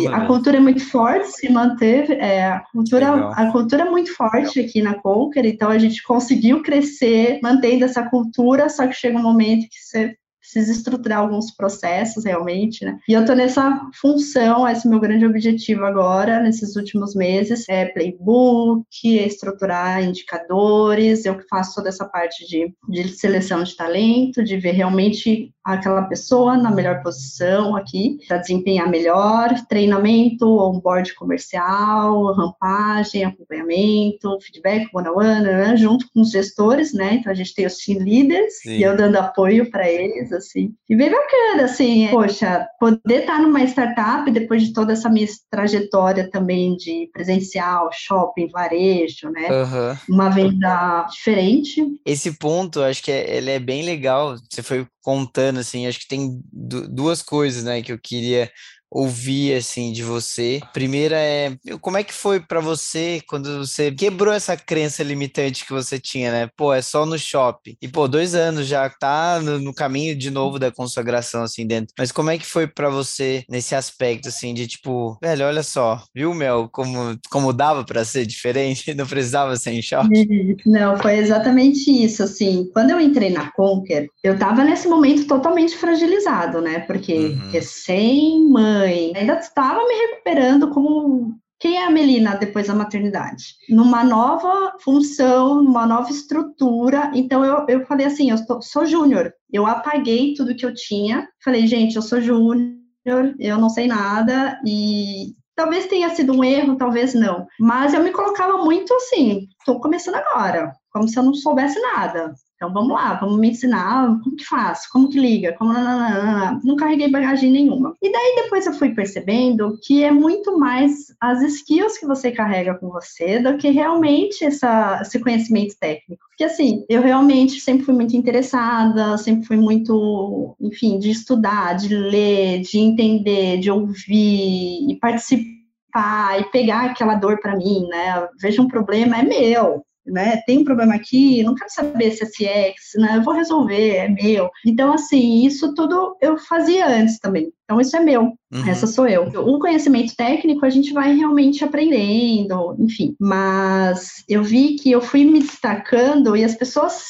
[0.08, 4.14] Caramba, a cultura é muito forte, se manteve, é, a cultura a cultura é muito
[4.14, 9.18] forte aqui na Conquer, então a gente conseguiu crescer mantendo essa cultura, só que chega
[9.18, 12.98] um momento que você precisa estruturar alguns processos realmente, né?
[13.08, 17.68] E eu tô nessa função, esse é o meu grande objetivo agora, nesses últimos meses,
[17.68, 23.76] é playbook, é estruturar indicadores, eu que faço toda essa parte de, de seleção de
[23.76, 31.12] talento, de ver realmente aquela pessoa na melhor posição aqui, para desempenhar melhor, treinamento, onboard
[31.16, 35.76] comercial, rampagem, acompanhamento, feedback one-on-one, né?
[35.76, 37.14] junto com os gestores, né?
[37.14, 38.76] Então a gente tem os team leaders Sim.
[38.76, 40.74] e eu dando apoio para eles, assim.
[40.88, 45.26] E bem bacana, assim, é, poxa, poder estar numa startup depois de toda essa minha
[45.50, 49.48] trajetória também de presencial, shopping, varejo, né?
[49.50, 49.96] Uhum.
[50.14, 51.82] Uma venda diferente.
[52.04, 54.36] Esse ponto, acho que é, ele é bem legal.
[54.50, 58.50] Você foi contando, assim, acho que tem duas coisas, né, que eu queria
[58.90, 60.60] ouvir assim de você.
[60.72, 65.72] Primeira é como é que foi para você quando você quebrou essa crença limitante que
[65.72, 66.50] você tinha, né?
[66.56, 67.76] Pô, é só no shopping.
[67.80, 71.94] E pô, dois anos já tá no, no caminho de novo da consagração assim dentro.
[71.98, 76.02] Mas como é que foi para você nesse aspecto assim de tipo, velho, olha só,
[76.14, 80.56] viu Mel como como dava para ser diferente, não precisava ser em shopping?
[80.64, 82.68] Não, foi exatamente isso assim.
[82.72, 86.80] Quando eu entrei na Conquer, eu tava nesse momento totalmente fragilizado, né?
[86.80, 87.50] Porque uhum.
[87.50, 88.46] recém
[88.76, 93.54] mãe ainda estava me recuperando como quem é a Melina depois da maternidade?
[93.70, 97.10] Numa nova função, numa nova estrutura.
[97.14, 99.32] Então eu, eu falei assim: eu tô, sou júnior.
[99.50, 101.26] Eu apaguei tudo que eu tinha.
[101.42, 104.60] Falei, gente, eu sou júnior, eu não sei nada.
[104.66, 107.46] E talvez tenha sido um erro, talvez não.
[107.58, 112.34] Mas eu me colocava muito assim: estou começando agora, como se eu não soubesse nada.
[112.56, 116.58] Então vamos lá, vamos me ensinar como que faz, como que liga, como nananana.
[116.64, 117.94] não carreguei bagagem nenhuma.
[118.02, 122.74] E daí depois eu fui percebendo que é muito mais as skills que você carrega
[122.74, 126.24] com você do que realmente essa, esse conhecimento técnico.
[126.30, 131.94] Porque assim, eu realmente sempre fui muito interessada, sempre fui muito, enfim, de estudar, de
[131.94, 138.28] ler, de entender, de ouvir e participar e pegar aquela dor para mim, né?
[138.40, 140.38] Veja um problema, é meu né?
[140.46, 143.16] Tem um problema aqui, não quero saber se é CX, né?
[143.16, 144.50] Eu vou resolver, é meu.
[144.64, 147.52] Então, assim, isso tudo eu fazia antes também.
[147.64, 148.68] Então, isso é meu, uhum.
[148.68, 149.24] essa sou eu.
[149.24, 153.16] O conhecimento técnico a gente vai realmente aprendendo, enfim.
[153.20, 157.08] Mas eu vi que eu fui me destacando e as pessoas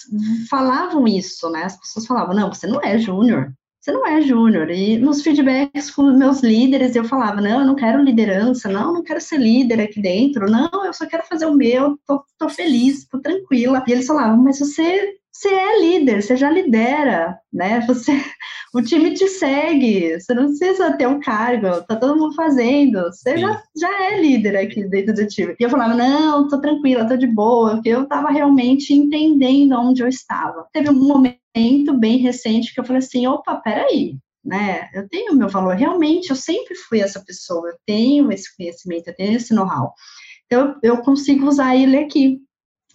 [0.49, 1.65] falavam isso, né?
[1.65, 3.53] As pessoas falavam: não, você não é júnior,
[3.87, 4.69] você não é júnior.
[4.69, 8.95] E nos feedbacks com meus líderes, eu falava, não, eu não quero liderança, não, eu
[8.95, 12.49] não quero ser líder aqui dentro, não, eu só quero fazer o meu, tô, tô
[12.49, 13.85] feliz, tô tranquila.
[13.87, 17.81] E eles falavam, mas você, você é líder, você já lidera, né?
[17.87, 18.11] Você,
[18.75, 23.39] o time te segue, você não precisa ter um cargo, tá todo mundo fazendo, você
[23.39, 25.55] já, já é líder aqui dentro do time.
[25.61, 30.03] E eu falava, não, tô tranquila, tô de boa, porque eu tava realmente entendendo onde
[30.03, 30.67] eu estava.
[30.73, 31.46] Teve um momento
[31.99, 34.89] bem recente que eu falei assim, opa, peraí, né?
[34.95, 39.17] Eu tenho meu valor, realmente, eu sempre fui essa pessoa, eu tenho esse conhecimento, eu
[39.17, 39.93] tenho esse know-how.
[40.47, 42.39] Então, eu consigo usar ele aqui.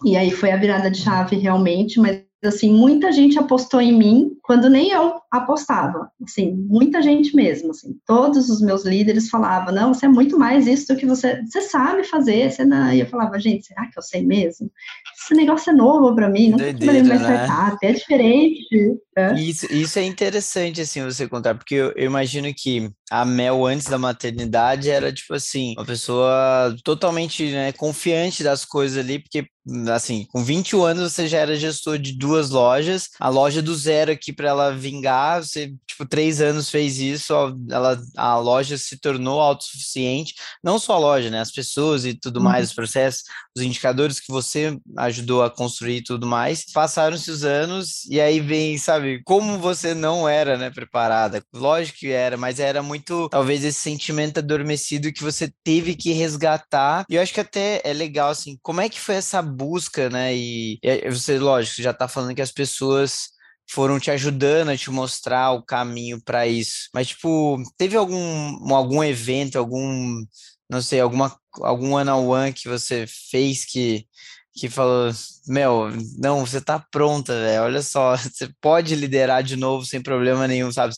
[0.04, 4.30] E aí foi a virada de chave realmente, mas assim, muita gente apostou em mim
[4.42, 9.94] quando nem eu apostava, assim, muita gente mesmo, assim, todos os meus líderes falavam, não,
[9.94, 13.06] você é muito mais isso do que você, você sabe fazer, você não, e eu
[13.06, 14.70] falava, gente, será que eu sei mesmo?
[15.16, 17.78] Esse negócio é novo para mim, não Doideira, mais né?
[17.82, 18.98] é diferente.
[19.16, 19.34] É.
[19.34, 23.86] Isso, isso é interessante, assim, você contar, porque eu, eu imagino que a Mel, antes
[23.86, 29.46] da maternidade, era, tipo assim, uma pessoa totalmente né, confiante das coisas ali, porque
[29.92, 34.10] assim, com 21 anos você já era gestor de duas lojas, a loja do zero
[34.10, 37.32] aqui para ela vingar, você, tipo, três anos fez isso,
[37.70, 42.40] ela, a loja se tornou autossuficiente, não só a loja, né, as pessoas e tudo
[42.40, 42.70] mais, uhum.
[42.70, 43.22] os processos,
[43.56, 48.40] os indicadores que você ajudou a construir e tudo mais, passaram-se os anos e aí
[48.40, 53.64] vem, sabe, como você não era, né, preparada, lógico que era, mas era muito, talvez,
[53.64, 58.30] esse sentimento adormecido que você teve que resgatar, e eu acho que até é legal,
[58.30, 60.34] assim, como é que foi essa busca, né?
[60.34, 63.30] E, e você, lógico, já tá falando que as pessoas
[63.70, 66.88] foram te ajudando a te mostrar o caminho para isso.
[66.94, 70.22] Mas, tipo, teve algum, algum evento, algum,
[70.68, 74.06] não sei, alguma, algum one-on-one que você fez que,
[74.54, 75.10] que falou,
[75.46, 80.46] Mel, não, você tá pronta, velho, olha só, você pode liderar de novo sem problema
[80.46, 80.94] nenhum, sabe?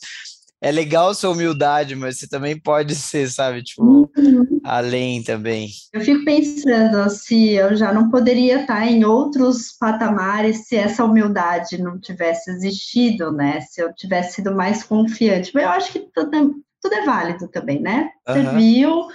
[0.65, 4.61] É legal sua humildade, mas você também pode ser, sabe, tipo, uhum.
[4.65, 5.69] além também.
[5.93, 11.77] Eu fico pensando se eu já não poderia estar em outros patamares se essa humildade
[11.77, 13.61] não tivesse existido, né?
[13.61, 15.51] Se eu tivesse sido mais confiante.
[15.53, 18.09] Mas eu acho que tudo, tudo é válido também, né?
[18.27, 18.57] Você uhum.
[18.57, 19.07] viu,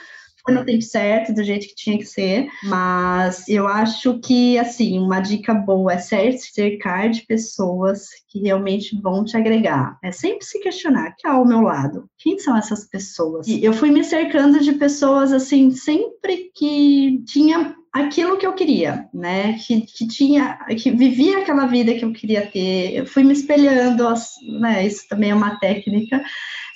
[0.44, 5.00] foi no tempo certo, do jeito que tinha que ser, mas eu acho que, assim,
[5.00, 9.98] uma dica boa é cercar de pessoas que realmente vão te agregar.
[10.04, 13.48] É sempre se questionar, que é ao meu lado, quem são essas pessoas?
[13.48, 19.08] E eu fui me cercando de pessoas, assim, sempre que tinha aquilo que eu queria,
[19.14, 19.54] né?
[19.54, 22.96] Que, que tinha, que vivia aquela vida que eu queria ter.
[22.96, 24.06] Eu fui me espelhando,
[24.60, 24.86] né?
[24.86, 26.22] Isso também é uma técnica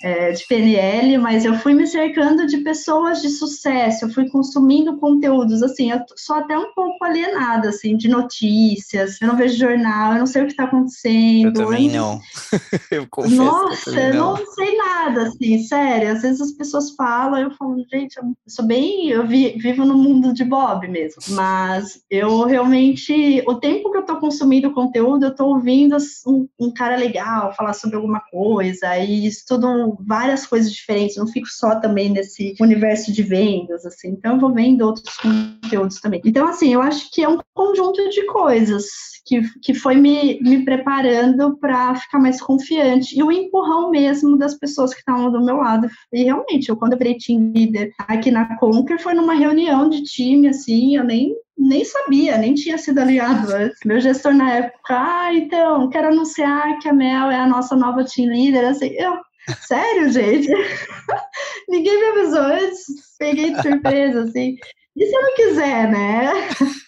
[0.04, 4.98] é, de PNL, mas eu fui me cercando de pessoas de sucesso, eu fui consumindo
[4.98, 10.12] conteúdos, assim, eu sou até um pouco alienada, assim, de notícias, eu não vejo jornal,
[10.12, 11.46] eu não sei o que está acontecendo.
[11.46, 11.94] Eu também eu...
[11.94, 12.22] não,
[12.92, 14.36] eu confesso Nossa, eu, não.
[14.36, 14.46] não.
[14.54, 19.08] sei nada, assim, sério, às vezes as pessoas falam, eu falo, gente, eu sou bem,
[19.08, 24.02] eu vi, vivo no mundo de Bob mesmo, mas eu realmente, o tempo que eu
[24.02, 25.96] estou consumindo conteúdo, eu estou ouvindo
[26.28, 31.48] um, um cara legal falar sobre alguma coisa, e estudo várias coisas diferentes, não fico
[31.48, 36.22] só também nesse universo de vendas, assim, então eu vou vendo outros conteúdos também.
[36.26, 38.86] Então, assim, eu acho que é um conjunto de coisas
[39.26, 44.56] que, que foi me, me preparando para ficar mais confiante, e o empurrão mesmo das
[44.56, 45.88] pessoas que estavam do meu lado.
[46.12, 50.04] E realmente, eu quando eu virei team leader aqui na Conquer, foi numa reunião de
[50.04, 53.78] time, assim, eu nem nem sabia, nem tinha sido aliado antes.
[53.86, 58.04] Meu gestor na época, ah, então, quero anunciar que a Mel é a nossa nova
[58.04, 59.14] team leader, assim, eu,
[59.62, 60.50] Sério, gente?
[61.68, 62.86] Ninguém me avisou antes.
[63.18, 64.58] Peguei de surpresa, assim.
[64.96, 66.32] E se eu não quiser, né?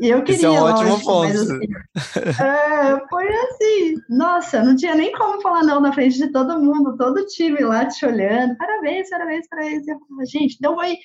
[0.00, 1.28] eu queria, Isso é um ótimo lógico, ponto.
[1.28, 6.32] Mas, assim, é, foi assim, nossa, não tinha nem como falar não na frente de
[6.32, 9.86] todo mundo, todo o time lá te olhando, parabéns, parabéns, parabéns.
[9.86, 10.96] Eu falava, gente, deu foi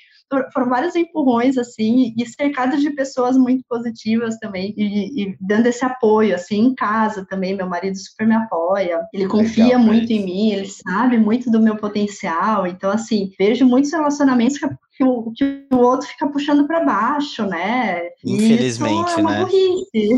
[0.54, 5.84] foram vários empurrões, assim, e cercados de pessoas muito positivas também, e, e, dando esse
[5.84, 10.24] apoio, assim, em casa também, meu marido super me apoia, ele confia Legal, muito em
[10.24, 14.68] mim, ele sabe muito do meu potencial, então, assim, vejo muitos relacionamentos que,
[14.98, 18.02] que, o, que o outro fica puxando para baixo, né?
[18.26, 19.46] Infelizmente, é uma né?
[19.46, 20.10] burrice.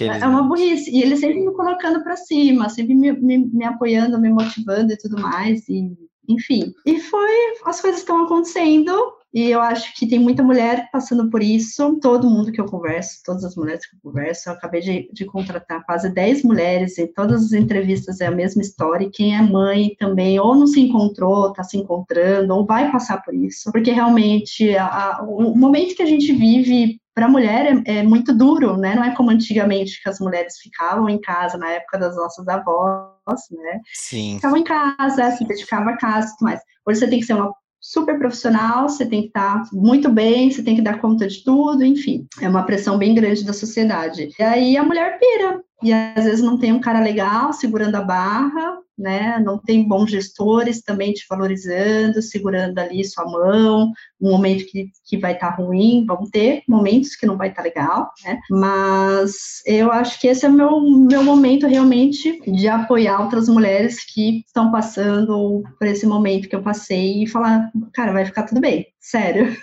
[0.00, 4.18] É uma burrice, e ele sempre me colocando para cima, sempre me, me, me apoiando,
[4.18, 5.92] me motivando e tudo mais, e
[6.28, 6.72] enfim.
[6.86, 7.30] E foi,
[7.64, 8.92] as coisas estão acontecendo,
[9.34, 11.98] e eu acho que tem muita mulher passando por isso.
[12.00, 15.24] Todo mundo que eu converso, todas as mulheres que eu converso, eu acabei de, de
[15.24, 19.06] contratar quase 10 mulheres, e todas as entrevistas é a mesma história.
[19.06, 23.22] E quem é mãe também, ou não se encontrou, está se encontrando, ou vai passar
[23.22, 23.72] por isso.
[23.72, 28.02] Porque realmente, a, a, o momento que a gente vive para a mulher é, é,
[28.02, 28.94] muito duro, né?
[28.94, 33.13] Não é como antigamente que as mulheres ficavam em casa na época das nossas avós,
[33.26, 33.80] né?
[33.92, 34.36] Sim.
[34.36, 36.60] Ficavam em casa, se dedicavam a casa e tudo mais.
[36.86, 40.62] Hoje você tem que ser uma super profissional, você tem que estar muito bem, você
[40.62, 42.26] tem que dar conta de tudo, enfim.
[42.40, 44.30] É uma pressão bem grande da sociedade.
[44.38, 48.00] E aí a mulher pira, e às vezes não tem um cara legal segurando a
[48.00, 49.38] barra, né?
[49.44, 55.18] Não tem bons gestores também te valorizando, segurando ali sua mão, um momento que, que
[55.18, 58.38] vai estar tá ruim, vão ter momentos que não vai estar tá legal, né?
[58.50, 64.04] Mas eu acho que esse é o meu, meu momento realmente de apoiar outras mulheres
[64.04, 68.60] que estão passando por esse momento que eu passei e falar, cara, vai ficar tudo
[68.60, 69.54] bem, sério.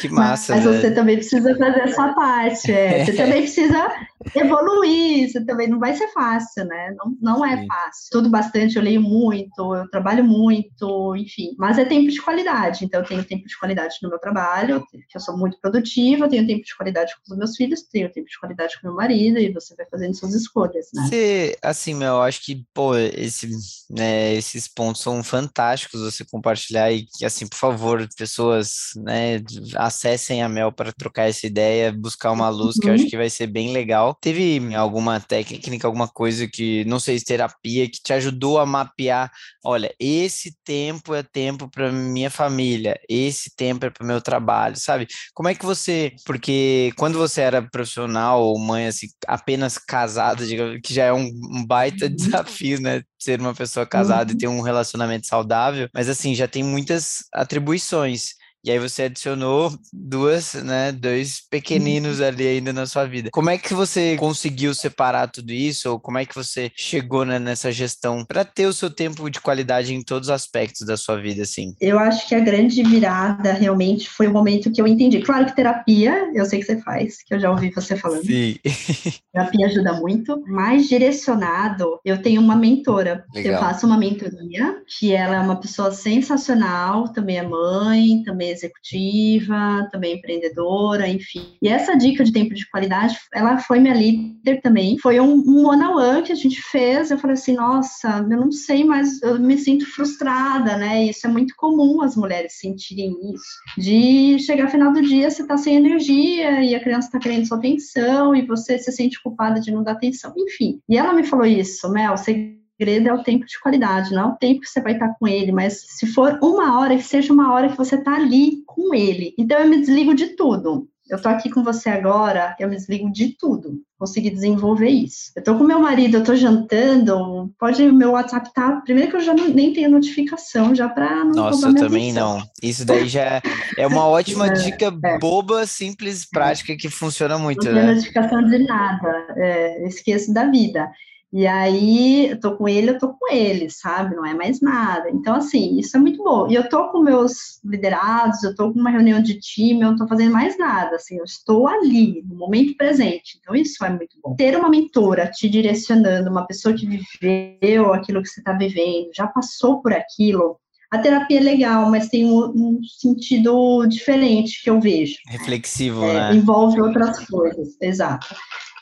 [0.00, 3.04] Que massa, Mas, mas você também precisa fazer essa parte, é.
[3.04, 3.92] Você também precisa
[4.34, 6.94] evoluir, você também não vai ser fácil, né?
[6.96, 8.02] Não, não é fácil.
[8.04, 11.54] Estudo bastante, eu leio muito, eu trabalho muito, enfim.
[11.58, 15.16] Mas é tempo de qualidade, então eu tenho tempo de qualidade no meu trabalho, que
[15.16, 18.28] eu sou muito produtiva, eu tenho tempo de qualidade com os meus filhos, tenho tempo
[18.28, 21.06] de qualidade com meu marido, e você vai fazendo suas escolhas, né?
[21.06, 23.48] Você, assim, meu, eu acho que, pô, esse,
[23.90, 29.42] né, esses pontos são fantásticos você compartilhar e, assim, por favor, pessoas, né,
[29.76, 32.82] acessem a Mel para trocar essa ideia, buscar uma luz, uhum.
[32.82, 33.10] que eu acho uhum.
[33.10, 34.13] que vai ser bem legal.
[34.20, 39.30] Teve alguma técnica, alguma coisa que, não sei se terapia, que te ajudou a mapear,
[39.64, 44.76] olha, esse tempo é tempo para minha família, esse tempo é para o meu trabalho,
[44.76, 45.06] sabe?
[45.32, 50.44] Como é que você, porque quando você era profissional ou mãe, assim, apenas casada,
[50.82, 53.02] que já é um, um baita desafio, né?
[53.18, 54.36] Ser uma pessoa casada uhum.
[54.36, 58.34] e ter um relacionamento saudável, mas assim, já tem muitas atribuições.
[58.64, 62.26] E aí você adicionou duas, né, dois pequeninos uhum.
[62.26, 63.28] ali ainda na sua vida.
[63.30, 65.90] Como é que você conseguiu separar tudo isso?
[65.90, 69.38] Ou como é que você chegou né, nessa gestão para ter o seu tempo de
[69.38, 71.74] qualidade em todos os aspectos da sua vida, assim?
[71.78, 75.20] Eu acho que a grande virada realmente foi o momento que eu entendi.
[75.20, 78.24] Claro que terapia, eu sei que você faz, que eu já ouvi você falando.
[78.24, 78.56] Sim.
[79.30, 80.42] terapia ajuda muito.
[80.46, 83.26] Mais direcionado, eu tenho uma mentora.
[83.34, 83.52] Legal.
[83.52, 88.53] Eu faço uma mentoria, que ela é uma pessoa sensacional, também é mãe, também é
[88.54, 91.56] executiva, também empreendedora, enfim.
[91.60, 94.98] E essa dica de tempo de qualidade, ela foi minha líder também.
[94.98, 97.10] Foi um, um one-on-one que a gente fez.
[97.10, 101.04] Eu falei assim, nossa, eu não sei, mas eu me sinto frustrada, né?
[101.04, 103.44] Isso é muito comum as mulheres sentirem isso.
[103.78, 107.46] De chegar ao final do dia, você tá sem energia e a criança tá querendo
[107.46, 110.32] sua atenção e você se sente culpada de não dar atenção.
[110.36, 110.80] Enfim.
[110.88, 114.26] E ela me falou isso, Mel, você segredo é o tempo de qualidade, não é
[114.26, 117.32] o tempo que você vai estar com ele, mas se for uma hora, que seja
[117.32, 119.34] uma hora que você está ali com ele.
[119.38, 120.88] Então eu me desligo de tudo.
[121.08, 123.78] Eu tô aqui com você agora, eu me desligo de tudo.
[123.98, 125.32] Consegui desenvolver isso.
[125.36, 128.80] Eu tô com meu marido, eu tô jantando, pode o meu WhatsApp tá.
[128.80, 132.38] Primeiro que eu já não, nem tenho notificação, já para não Nossa, eu também atenção.
[132.38, 132.46] não.
[132.62, 133.42] Isso daí já
[133.76, 135.18] é uma ótima é, dica é.
[135.18, 137.66] boba, simples, prática que funciona muito.
[137.66, 137.84] Não né?
[137.84, 139.26] tem notificação de nada.
[139.36, 140.90] É, esqueço da vida.
[141.36, 144.14] E aí, eu tô com ele, eu tô com ele, sabe?
[144.14, 145.10] Não é mais nada.
[145.10, 146.48] Então, assim, isso é muito bom.
[146.48, 149.96] E eu tô com meus liderados, eu tô com uma reunião de time, eu não
[149.96, 153.36] tô fazendo mais nada, assim, eu estou ali, no momento presente.
[153.40, 154.36] Então, isso é muito bom.
[154.36, 159.26] Ter uma mentora te direcionando, uma pessoa que viveu aquilo que você está vivendo, já
[159.26, 160.56] passou por aquilo,
[160.88, 165.16] a terapia é legal, mas tem um, um sentido diferente que eu vejo.
[165.26, 166.34] Reflexivo, é, né?
[166.36, 168.28] Envolve outras coisas, exato.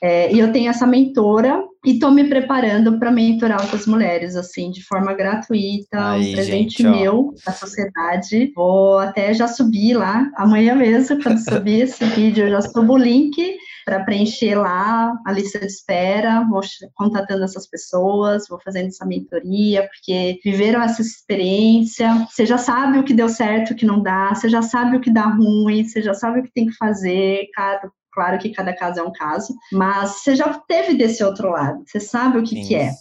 [0.03, 4.71] É, e eu tenho essa mentora e estou me preparando para mentorar outras mulheres, assim,
[4.71, 8.53] de forma gratuita, Aí, um presente gente, meu da sociedade.
[8.55, 12.99] Vou até já subir lá, amanhã mesmo, quando subir esse vídeo, eu já subo o
[12.99, 16.61] link para preencher lá a lista de espera, vou
[16.95, 23.05] contatando essas pessoas, vou fazendo essa mentoria, porque viveram essa experiência, você já sabe o
[23.05, 26.03] que deu certo, o que não dá, você já sabe o que dá ruim, você
[26.03, 29.55] já sabe o que tem que fazer, cada Claro que cada caso é um caso,
[29.73, 32.93] mas você já teve desse outro lado, você sabe o que, que é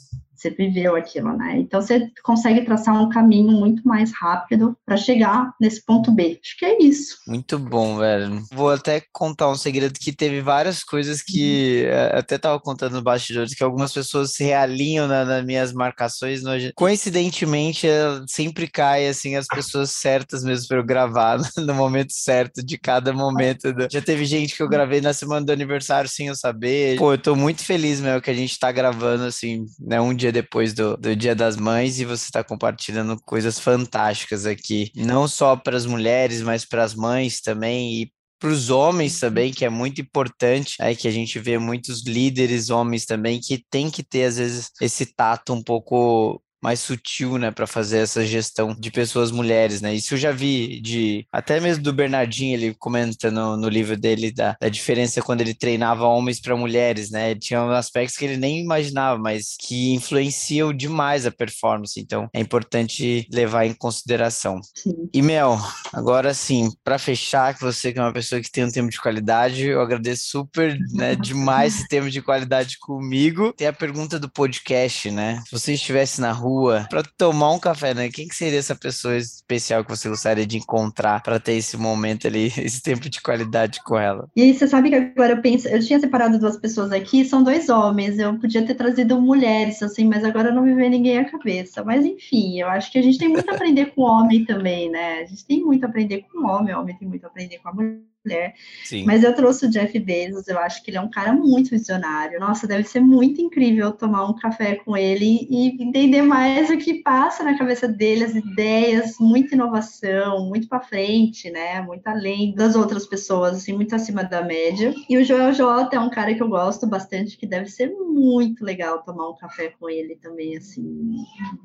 [0.42, 1.58] você viveu aquilo, né?
[1.58, 6.40] Então você consegue traçar um caminho muito mais rápido para chegar nesse ponto B.
[6.44, 7.18] Acho que é isso.
[7.28, 8.42] Muito bom, velho.
[8.52, 12.20] Vou até contar um segredo que teve várias coisas que uhum.
[12.20, 16.42] até tava contando no bastidores que algumas pessoas se realinham na, nas minhas marcações.
[16.42, 16.52] No...
[16.76, 17.88] Coincidentemente,
[18.28, 23.14] sempre cai assim as pessoas certas mesmo para eu gravar no momento certo de cada
[23.14, 23.72] momento.
[23.74, 23.88] Do...
[23.92, 26.98] Já teve gente que eu gravei na semana do aniversário sem eu saber.
[26.98, 30.31] Pô, eu tô muito feliz, meu, que a gente tá gravando assim, né, um dia
[30.32, 35.56] depois do, do Dia das Mães e você está compartilhando coisas fantásticas aqui, não só
[35.56, 39.70] para as mulheres, mas para as mães também e para os homens também, que é
[39.70, 44.24] muito importante, aí que a gente vê muitos líderes homens também que tem que ter
[44.24, 49.32] às vezes esse tato um pouco mais sutil, né, para fazer essa gestão de pessoas
[49.32, 49.94] mulheres, né?
[49.94, 54.32] Isso eu já vi de até mesmo do Bernardinho, ele comenta no, no livro dele
[54.32, 57.36] da, da diferença quando ele treinava homens para mulheres, né?
[57.36, 62.00] Tinha aspectos que ele nem imaginava, mas que influenciam demais a performance.
[62.00, 64.60] Então, é importante levar em consideração.
[64.76, 65.10] Sim.
[65.14, 65.58] E Mel,
[65.92, 69.02] agora sim, para fechar, que você que é uma pessoa que tem um tempo de
[69.02, 73.54] qualidade, eu agradeço super, né, demais esse tempo de qualidade comigo.
[73.54, 75.42] Tem a pergunta do podcast, né?
[75.46, 78.10] Se você estivesse na rua rua para tomar um café, né?
[78.10, 82.28] Quem que seria essa pessoa especial que você gostaria de encontrar para ter esse momento
[82.28, 84.28] ali, esse tempo de qualidade com ela?
[84.36, 87.44] E aí, você sabe que agora eu penso, eu tinha separado duas pessoas aqui, são
[87.44, 91.30] dois homens, eu podia ter trazido mulheres, assim, mas agora não me vê ninguém à
[91.30, 91.84] cabeça.
[91.84, 94.90] Mas enfim, eu acho que a gente tem muito a aprender com o homem também,
[94.90, 95.22] né?
[95.22, 97.60] A gente tem muito a aprender com o homem, o homem tem muito a aprender
[97.60, 98.54] com a mulher mulher.
[98.84, 99.06] Sim.
[99.06, 102.40] Mas eu trouxe o Jeff Bezos, eu acho que ele é um cara muito visionário.
[102.40, 106.96] Nossa, deve ser muito incrível tomar um café com ele e entender mais o que
[107.02, 111.82] passa na cabeça dele, as ideias, muita inovação, muito para frente, né?
[111.82, 114.94] Muito além das outras pessoas, assim, muito acima da média.
[115.10, 118.64] E o Joel J é um cara que eu gosto bastante, que deve ser muito
[118.64, 121.16] legal tomar um café com ele também, assim,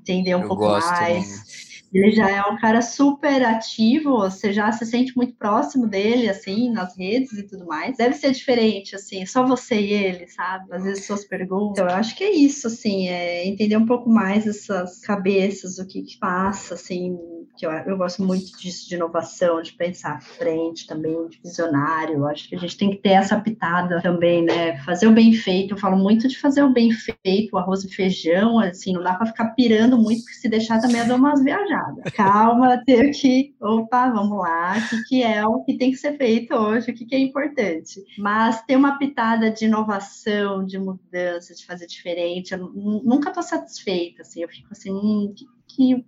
[0.01, 1.66] entender um eu pouco mais.
[1.93, 6.71] Ele já é um cara super ativo, você já se sente muito próximo dele, assim,
[6.71, 7.97] nas redes e tudo mais.
[7.97, 10.67] Deve ser diferente, assim, só você e ele, sabe?
[10.75, 11.79] Às vezes suas perguntas.
[11.79, 15.87] Então, eu acho que é isso, assim, é entender um pouco mais essas cabeças, o
[15.87, 17.17] que que passa, assim,
[17.57, 22.17] que eu, eu gosto muito disso, de inovação, de pensar à frente também, de visionário.
[22.17, 24.77] Eu acho que a gente tem que ter essa pitada também, né?
[24.79, 25.75] Fazer o bem feito.
[25.75, 29.15] Eu falo muito de fazer o bem feito, o arroz e feijão, assim, não dá
[29.15, 32.13] para ficar pirando muito, porque se deixar também eu dou umas viajadas.
[32.13, 36.17] Calma, ter que, opa, vamos lá, o que, que é o que tem que ser
[36.17, 38.03] feito hoje, o que, que é importante.
[38.19, 44.23] Mas ter uma pitada de inovação, de mudança, de fazer diferente, eu nunca estou satisfeita,
[44.23, 45.33] assim, eu fico assim, hum,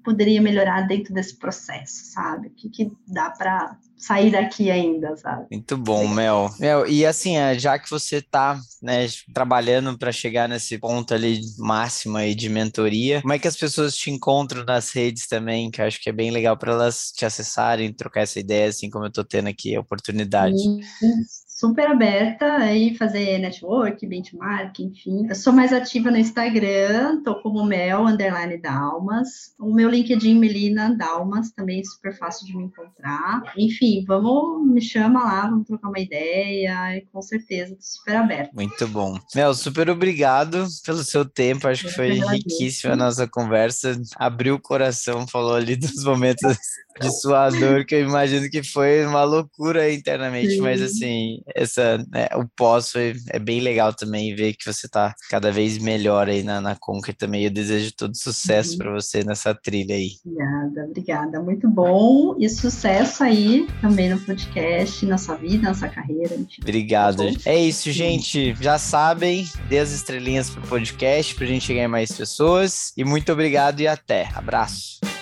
[0.03, 2.49] poderia melhorar dentro desse processo, sabe?
[2.49, 5.47] O que, que dá para sair daqui ainda, sabe?
[5.51, 6.55] Muito bom, Mel.
[6.59, 11.41] Mel, e assim, é, já que você está né, trabalhando para chegar nesse ponto ali
[11.59, 15.71] máximo aí de mentoria, como é que as pessoas te encontram nas redes também?
[15.71, 18.89] Que eu acho que é bem legal para elas te acessarem, trocar essa ideia, assim
[18.89, 20.55] como eu estou tendo aqui a oportunidade.
[20.55, 25.27] Isso super aberta aí fazer network, benchmark, enfim.
[25.29, 29.57] Eu sou mais ativa no Instagram, tô como Mel underline Dalmas.
[29.59, 33.43] O meu LinkedIn Melina Dalmas também é super fácil de me encontrar.
[33.57, 38.53] Enfim, vamos me chama lá, vamos trocar uma ideia e com certeza tô super aberta.
[38.55, 39.19] Muito bom.
[39.35, 41.67] Mel, super obrigado pelo seu tempo.
[41.67, 44.01] Acho que foi riquíssima a nossa conversa.
[44.15, 46.57] Abriu o coração, falou ali dos momentos
[47.01, 50.61] de sua dor, que eu imagino que foi uma loucura internamente, Sim.
[50.61, 55.15] mas assim, essa, né, o pós foi, é bem legal também ver que você tá
[55.31, 57.45] cada vez melhor aí na, na Conquer também.
[57.45, 58.79] Eu desejo todo sucesso uhum.
[58.79, 60.11] para você nessa trilha aí.
[60.25, 61.43] Obrigada, obrigada.
[61.43, 66.37] Muito bom e sucesso aí também no podcast, na sua vida, na sua carreira.
[66.61, 67.25] Obrigado.
[67.45, 68.55] É isso, gente.
[68.61, 72.93] Já sabem, dê as estrelinhas pro podcast pra gente chegar em mais pessoas.
[72.97, 74.29] E muito obrigado e até.
[74.35, 75.18] Abraço.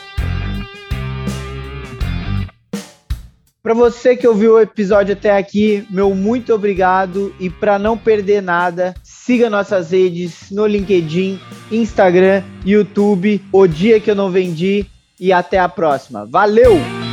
[3.66, 8.40] Para você que ouviu o episódio até aqui, meu muito obrigado e para não perder
[8.40, 11.40] nada, siga nossas redes no LinkedIn,
[11.72, 14.86] Instagram, YouTube, O Dia que eu não vendi
[15.18, 16.24] e até a próxima.
[16.24, 17.05] Valeu!